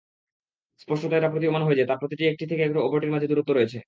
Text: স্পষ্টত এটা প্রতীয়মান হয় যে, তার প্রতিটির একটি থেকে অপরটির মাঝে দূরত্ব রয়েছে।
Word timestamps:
স্পষ্টত 0.79 1.11
এটা 1.13 1.29
প্রতীয়মান 1.33 1.63
হয় 1.63 1.77
যে, 1.79 1.85
তার 1.85 1.99
প্রতিটির 2.01 2.31
একটি 2.31 2.45
থেকে 2.51 2.63
অপরটির 2.79 3.13
মাঝে 3.13 3.29
দূরত্ব 3.31 3.51
রয়েছে। 3.53 3.77